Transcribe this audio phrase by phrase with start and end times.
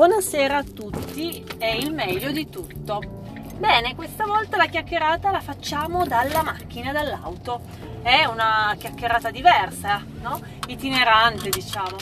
[0.00, 3.02] Buonasera a tutti e il meglio di tutto.
[3.58, 7.60] Bene, questa volta la chiacchierata la facciamo dalla macchina, dall'auto.
[8.00, 10.40] È una chiacchierata diversa, no?
[10.68, 11.98] Itinerante, diciamo.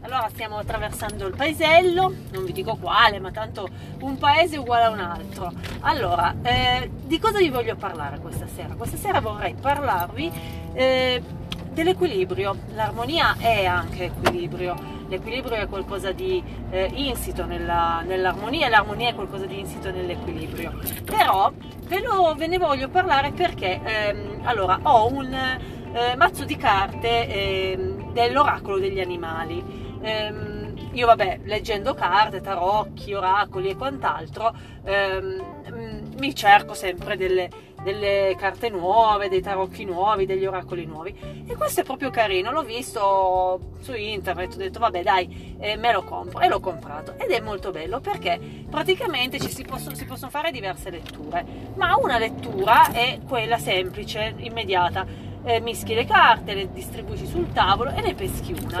[0.00, 3.68] Allora stiamo attraversando il paesello, non vi dico quale, ma tanto
[4.00, 5.52] un paese uguale a un altro.
[5.80, 8.72] Allora, eh, di cosa vi voglio parlare questa sera?
[8.76, 10.32] Questa sera vorrei parlarvi
[10.72, 11.22] eh,
[11.70, 12.56] dell'equilibrio.
[12.72, 19.14] L'armonia è anche equilibrio l'equilibrio è qualcosa di eh, insito nella, nell'armonia e l'armonia è
[19.14, 20.78] qualcosa di insito nell'equilibrio.
[21.04, 21.52] Però
[21.86, 27.28] ve, lo, ve ne voglio parlare perché ehm, allora, ho un eh, mazzo di carte
[27.28, 29.62] ehm, dell'oracolo degli animali.
[30.00, 30.60] Ehm,
[30.92, 37.48] io vabbè, leggendo carte, tarocchi, oracoli e quant'altro, ehm, mi cerco sempre delle,
[37.82, 41.44] delle carte nuove, dei tarocchi nuovi, degli oracoli nuovi.
[41.46, 45.92] E questo è proprio carino, l'ho visto su internet, ho detto vabbè dai, eh, me
[45.92, 47.14] lo compro e l'ho comprato.
[47.18, 48.38] Ed è molto bello perché
[48.70, 54.34] praticamente ci si, possono, si possono fare diverse letture, ma una lettura è quella semplice,
[54.38, 55.30] immediata.
[55.44, 58.80] Eh, mischi le carte, le distribuisci sul tavolo e ne peschi una.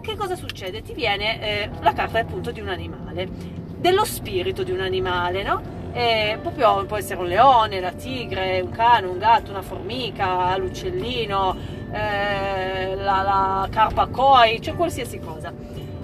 [0.00, 0.80] Che cosa succede?
[0.80, 3.28] Ti viene eh, la carta appunto di un animale,
[3.76, 5.77] dello spirito di un animale, no?
[5.92, 11.56] E proprio può essere un leone, la tigre, un cane, un gatto, una formica, l'uccellino,
[11.90, 15.52] eh, la, la carpa koi, cioè qualsiasi cosa.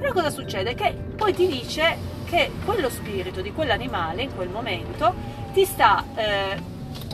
[0.00, 0.74] Però cosa succede?
[0.74, 5.14] Che poi ti dice che quello spirito di quell'animale in quel momento
[5.52, 6.60] ti sta eh,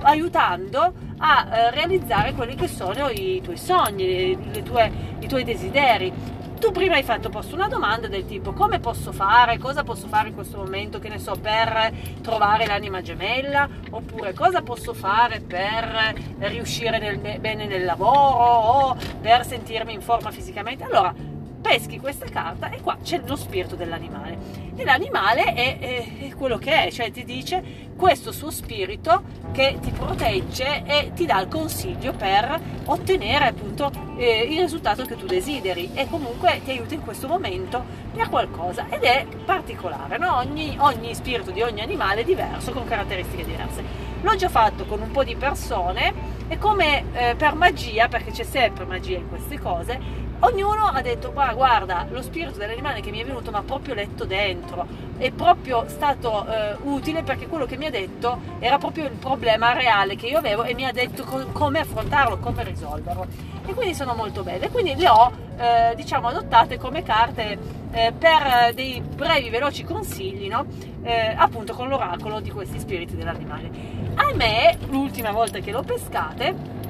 [0.03, 4.91] aiutando a eh, realizzare quelli che sono i tuoi sogni, tue,
[5.21, 6.13] i tuoi desideri
[6.63, 10.29] tu prima hai fatto posto una domanda del tipo come posso fare, cosa posso fare
[10.29, 16.15] in questo momento, che ne so, per trovare l'anima gemella, oppure cosa posso fare per
[16.39, 20.85] riuscire nel, bene nel lavoro o per sentirmi in forma fisicamente.
[20.85, 21.13] Allora,
[21.73, 24.37] peschi questa carta e qua c'è lo spirito dell'animale
[24.77, 29.79] e l'animale è, è, è, quello che è, cioè ti dice questo suo spirito che
[29.81, 35.25] ti protegge e ti dà il consiglio per ottenere appunto eh, il risultato che tu
[35.25, 37.83] desideri e comunque ti aiuta in questo momento
[38.13, 40.37] per qualcosa ed è particolare, no?
[40.37, 44.11] ogni, ogni spirito di ogni animale è diverso con caratteristiche diverse.
[44.21, 46.13] L'ho già fatto con un po' di persone
[46.49, 51.33] e come eh, per magia, perché c'è sempre magia in queste cose, ognuno ha detto
[51.33, 54.87] ma guarda lo spirito dell'animale che mi è venuto mi ha proprio letto dentro.
[55.17, 59.73] È proprio stato eh, utile perché quello che mi ha detto era proprio il problema
[59.73, 63.27] reale che io avevo e mi ha detto co- come affrontarlo come risolverlo.
[63.65, 64.69] E quindi sono molto belle.
[64.71, 67.59] Quindi le ho eh, diciamo adottate come carte
[67.93, 70.67] eh, per dei brevi veloci consigli no?
[71.03, 73.71] Eh, appunto con l'oracolo di questi spiriti dell'animale.
[74.15, 76.81] A me l'ultima volta che l'ho pescate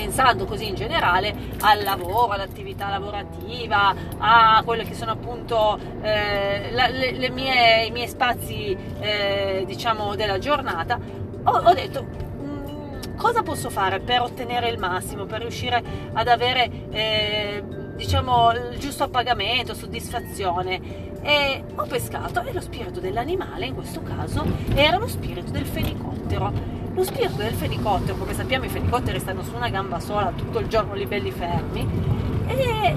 [0.00, 6.88] pensando così in generale al lavoro, all'attività lavorativa, a quelle che sono appunto eh, la,
[6.88, 10.98] le, le mie, i miei spazi eh, diciamo della giornata,
[11.44, 15.82] ho, ho detto mm, cosa posso fare per ottenere il massimo, per riuscire
[16.14, 17.62] ad avere eh,
[17.94, 21.08] diciamo il giusto appagamento, soddisfazione?
[21.20, 24.42] E ho pescato e lo spirito dell'animale in questo caso
[24.74, 29.54] era lo spirito del fenicottero lo spirito del fenicottero, come sappiamo i fenicotteri stanno su
[29.54, 31.86] una gamba sola tutto il giorno lì belli fermi,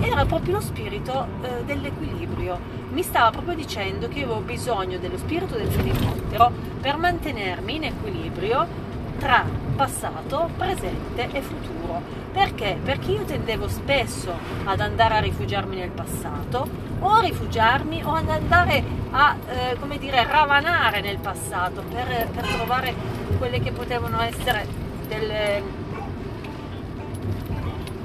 [0.01, 2.81] era proprio lo spirito eh, dell'equilibrio.
[2.91, 6.51] Mi stava proprio dicendo che avevo bisogno dello spirito del fenicottero
[6.81, 8.65] per mantenermi in equilibrio
[9.19, 12.01] tra passato, presente e futuro.
[12.31, 12.77] Perché?
[12.83, 16.67] Perché io tendevo spesso ad andare a rifugiarmi nel passato
[16.99, 22.47] o a rifugiarmi o ad andare a, eh, come dire, ravanare nel passato per, per
[22.47, 22.93] trovare
[23.37, 24.65] quelle che potevano essere
[25.07, 25.61] delle,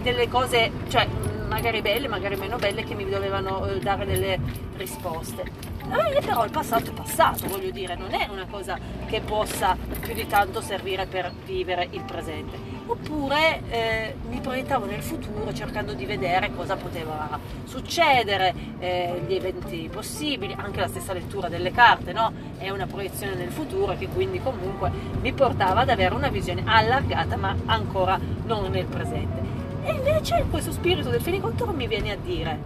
[0.02, 1.06] delle cose, cioè
[1.48, 4.38] magari belle, magari meno belle, che mi dovevano eh, dare delle
[4.76, 5.57] risposte.
[5.90, 10.12] Eh, però il passato è passato, voglio dire, non è una cosa che possa più
[10.12, 12.76] di tanto servire per vivere il presente.
[12.86, 19.88] Oppure eh, mi proiettavo nel futuro cercando di vedere cosa poteva succedere, eh, gli eventi
[19.92, 22.32] possibili, anche la stessa lettura delle carte, no?
[22.56, 24.90] È una proiezione nel futuro che quindi comunque
[25.20, 29.40] mi portava ad avere una visione allargata ma ancora non nel presente.
[29.84, 32.58] E invece questo spirito del fenicottero mi viene a dire,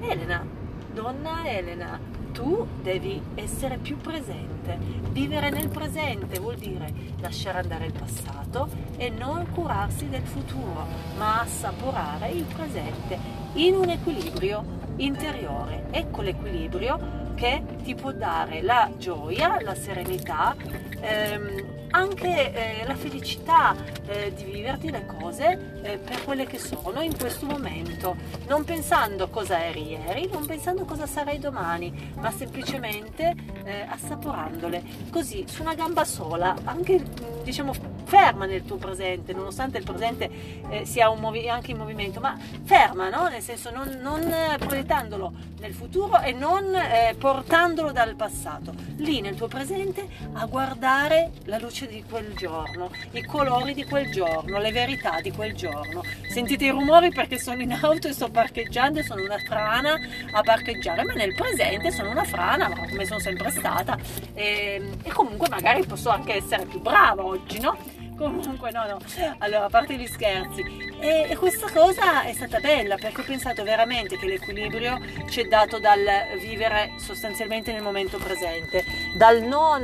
[0.00, 0.44] Elena,
[0.92, 1.98] donna Elena,
[2.34, 4.76] tu devi essere più presente.
[5.12, 10.84] Vivere nel presente vuol dire lasciare andare il passato e non curarsi del futuro,
[11.16, 13.16] ma assaporare il presente
[13.54, 14.64] in un equilibrio
[14.96, 15.86] interiore.
[15.90, 20.54] Ecco l'equilibrio che ti può dare la gioia, la serenità,
[21.00, 23.74] ehm, anche eh, la felicità
[24.06, 28.16] eh, di viverti le cose eh, per quelle che sono in questo momento,
[28.48, 33.34] non pensando cosa eri ieri, non pensando cosa sarai domani, ma semplicemente
[33.64, 34.82] eh, assaporandole.
[35.10, 37.00] Così su una gamba sola, anche
[37.44, 37.72] diciamo
[38.04, 40.30] ferma nel tuo presente, nonostante il presente
[40.68, 43.28] eh, sia movi- anche in movimento, ma ferma, no?
[43.28, 44.22] nel senso non, non
[44.58, 51.32] proiettandolo nel futuro e non eh, portandolo dal passato, lì nel tuo presente a guardare
[51.44, 56.02] la luce di quel giorno, i colori di quel giorno, le verità di quel giorno.
[56.28, 59.94] Sentite i rumori perché sono in auto e sto parcheggiando e sono una frana
[60.32, 63.96] a parcheggiare, ma nel presente sono una frana, come sono sempre stata
[64.34, 67.76] e, ehm, e comunque magari posso anche essere più brava oggi, no?
[68.16, 68.98] Comunque, no, no.
[69.38, 70.62] Allora, a parte gli scherzi.
[71.00, 75.44] E, e, questa cosa è stata bella perché ho pensato veramente che l'equilibrio ci è
[75.44, 76.00] dato dal
[76.40, 78.84] vivere sostanzialmente nel momento presente,
[79.16, 79.82] dal non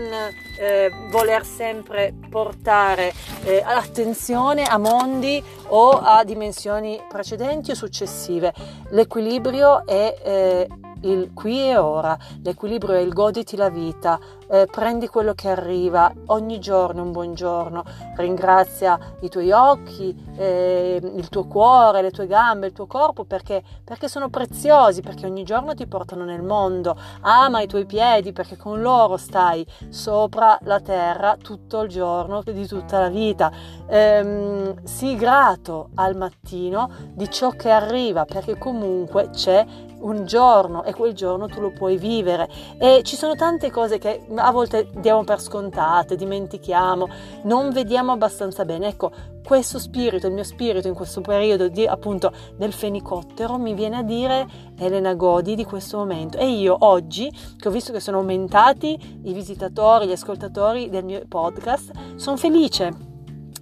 [0.56, 3.12] eh, voler sempre portare
[3.44, 8.52] eh, l'attenzione a mondi o a dimensioni precedenti o successive.
[8.90, 10.68] L'equilibrio è eh,
[11.02, 14.18] il qui e ora, l'equilibrio è il goditi la vita,
[14.48, 17.84] eh, prendi quello che arriva, ogni giorno un buongiorno,
[18.16, 23.62] ringrazia i tuoi occhi, eh, il tuo cuore, le tue gambe, il tuo corpo perché,
[23.84, 28.56] perché sono preziosi, perché ogni giorno ti portano nel mondo, ama i tuoi piedi perché
[28.56, 33.52] con loro stai sopra la terra tutto il giorno di tutta la vita.
[33.86, 39.64] Eh, sii grato al mattino di ciò che arriva perché comunque c'è
[40.00, 42.48] un giorno e quel giorno tu lo puoi vivere.
[42.78, 47.08] E ci sono tante cose che a volte diamo per scontate, dimentichiamo,
[47.44, 48.88] non vediamo abbastanza bene.
[48.88, 49.10] Ecco,
[49.44, 54.02] questo spirito, il mio spirito in questo periodo di, appunto del fenicottero mi viene a
[54.02, 54.46] dire
[54.78, 56.38] Elena Godi di questo momento.
[56.38, 61.22] E io oggi che ho visto che sono aumentati i visitatori, gli ascoltatori del mio
[61.26, 63.09] podcast, sono felice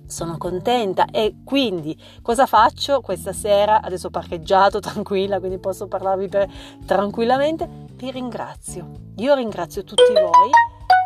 [0.08, 3.80] sono contenta e quindi cosa faccio questa sera?
[3.82, 6.50] Adesso ho parcheggiato tranquilla, quindi posso parlarvi per,
[6.84, 7.86] tranquillamente.
[7.94, 8.90] Vi ringrazio.
[9.16, 10.50] Io ringrazio tutti voi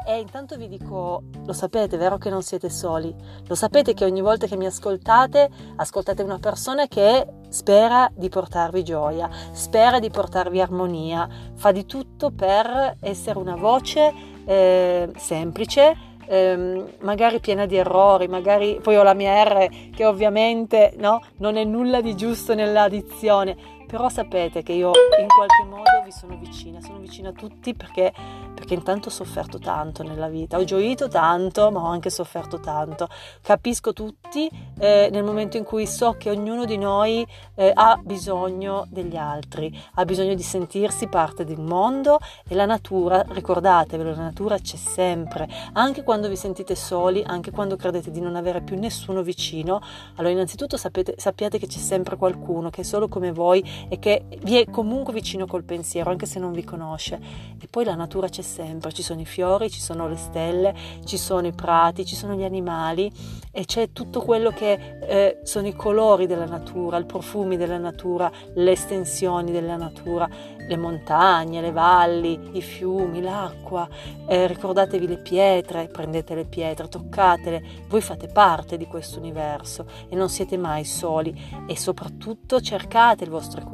[0.05, 3.15] e intanto vi dico, lo sapete, vero che non siete soli?
[3.47, 8.83] Lo sapete che ogni volta che mi ascoltate, ascoltate una persona che spera di portarvi
[8.83, 14.13] gioia, spera di portarvi armonia, fa di tutto per essere una voce
[14.45, 20.95] eh, semplice ehm, magari piena di errori, magari poi ho la mia R che ovviamente
[20.99, 23.57] no, non è nulla di giusto nella dizione,
[23.93, 24.91] però sapete che io
[25.21, 28.11] in qualche modo vi sono vicina, sono vicina a tutti perché,
[28.55, 33.07] perché intanto ho sofferto tanto nella vita, ho gioito tanto ma ho anche sofferto tanto,
[33.43, 34.49] capisco tutti
[34.79, 39.79] eh, nel momento in cui so che ognuno di noi eh, ha bisogno degli altri,
[39.97, 42.19] ha bisogno di sentirsi parte un mondo
[42.49, 47.77] e la natura, ricordatevelo, la natura c'è sempre, anche quando vi sentite soli, anche quando
[47.77, 49.83] credete di non avere più nessuno vicino,
[50.15, 54.25] allora innanzitutto sapete, sappiate che c'è sempre qualcuno che è solo come voi e che
[54.43, 57.21] vi è comunque vicino col pensiero, anche se non vi conosce.
[57.61, 60.75] E poi la natura c'è sempre, ci sono i fiori, ci sono le stelle,
[61.05, 63.11] ci sono i prati, ci sono gli animali
[63.51, 68.31] e c'è tutto quello che eh, sono i colori della natura, i profumi della natura,
[68.55, 70.29] le estensioni della natura,
[70.67, 73.89] le montagne, le valli, i fiumi, l'acqua.
[74.27, 80.17] Eh, ricordatevi le pietre, prendete le pietre, toccatele, voi fate parte di questo universo e
[80.17, 83.72] non siete mai soli e soprattutto cercate il vostro equilibrio,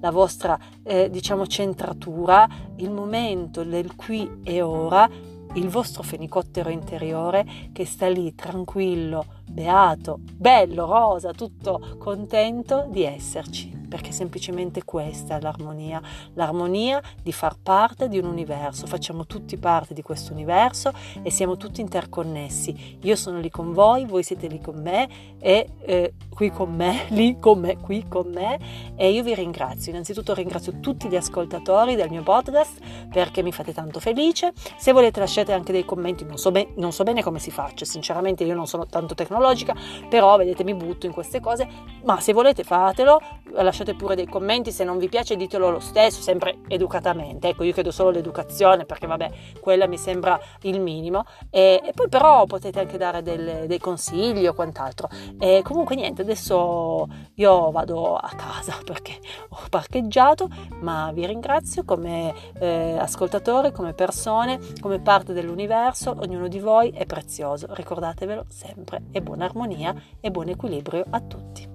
[0.00, 5.08] la vostra eh, diciamo centratura, il momento del qui e ora,
[5.54, 13.81] il vostro fenicottero interiore che sta lì tranquillo, beato, bello, rosa, tutto contento di esserci
[13.92, 16.00] perché semplicemente questa è l'armonia,
[16.32, 21.58] l'armonia di far parte di un universo, facciamo tutti parte di questo universo e siamo
[21.58, 22.96] tutti interconnessi.
[23.02, 27.04] Io sono lì con voi, voi siete lì con me e eh, qui con me,
[27.12, 28.58] lì con me, qui con me
[28.96, 29.92] e io vi ringrazio.
[29.92, 32.78] Innanzitutto ringrazio tutti gli ascoltatori del mio podcast
[33.12, 34.54] perché mi fate tanto felice.
[34.78, 37.84] Se volete lasciate anche dei commenti, non so, be- non so bene come si faccia,
[37.84, 39.74] sinceramente io non sono tanto tecnologica,
[40.08, 41.68] però vedete mi butto in queste cose,
[42.04, 43.20] ma se volete fatelo,
[43.50, 47.48] lasciate lasciate pure dei commenti, se non vi piace ditelo lo stesso, sempre educatamente.
[47.48, 51.24] Ecco, io chiedo solo l'educazione perché vabbè, quella mi sembra il minimo.
[51.50, 55.08] E, e poi però potete anche dare del, dei consigli o quant'altro.
[55.38, 60.48] E comunque niente, adesso io vado a casa perché ho parcheggiato,
[60.80, 67.04] ma vi ringrazio come eh, ascoltatore, come persone, come parte dell'universo, ognuno di voi è
[67.06, 71.71] prezioso, ricordatevelo sempre e buona armonia e buon equilibrio a tutti.